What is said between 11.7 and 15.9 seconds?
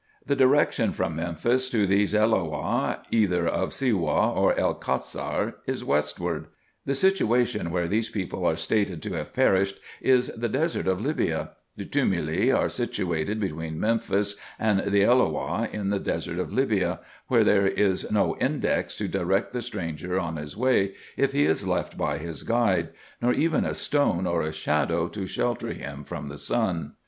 the tumuli are situated between Memphis and the Elloah